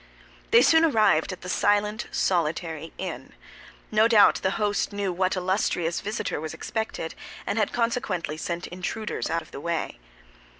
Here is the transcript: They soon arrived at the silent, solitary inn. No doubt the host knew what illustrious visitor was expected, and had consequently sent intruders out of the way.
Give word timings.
They 0.49 0.63
soon 0.63 0.83
arrived 0.83 1.31
at 1.31 1.41
the 1.41 1.47
silent, 1.47 2.07
solitary 2.11 2.91
inn. 2.97 3.33
No 3.91 4.07
doubt 4.07 4.37
the 4.41 4.49
host 4.57 4.91
knew 4.91 5.13
what 5.13 5.35
illustrious 5.35 6.01
visitor 6.01 6.41
was 6.41 6.55
expected, 6.55 7.13
and 7.45 7.59
had 7.59 7.71
consequently 7.71 8.35
sent 8.37 8.65
intruders 8.65 9.29
out 9.29 9.43
of 9.43 9.51
the 9.51 9.61
way. 9.61 9.99